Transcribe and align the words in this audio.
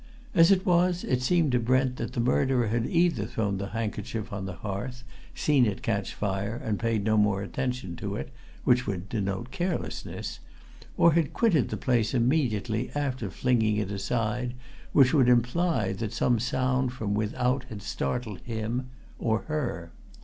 As 0.33 0.49
it 0.49 0.65
was, 0.65 1.03
it 1.03 1.21
seemed 1.21 1.51
to 1.51 1.59
Brent 1.59 1.97
that 1.97 2.13
the 2.13 2.19
murderer 2.19 2.69
had 2.69 2.87
either 2.87 3.27
thrown 3.27 3.59
the 3.59 3.67
handkerchief 3.67 4.33
on 4.33 4.47
the 4.47 4.55
hearth, 4.55 5.03
seen 5.35 5.63
it 5.67 5.83
catch 5.83 6.15
fire 6.15 6.55
and 6.55 6.79
paid 6.79 7.03
no 7.03 7.17
more 7.17 7.43
attention 7.43 7.95
to 7.97 8.15
it 8.15 8.31
which 8.63 8.87
would 8.87 9.09
denote 9.09 9.51
carelessness 9.51 10.39
or 10.97 11.11
had 11.13 11.33
quitted 11.33 11.69
the 11.69 11.77
place 11.77 12.15
immediately 12.15 12.89
after 12.95 13.29
flinging 13.29 13.77
it 13.77 13.91
aside, 13.91 14.55
which 14.91 15.13
would 15.13 15.29
imply 15.29 15.93
that 15.93 16.13
some 16.13 16.39
sound 16.39 16.91
from 16.91 17.13
without 17.13 17.65
had 17.65 17.83
startled 17.83 18.39
him 18.39 18.89
or 19.19 19.43
her. 19.43 19.91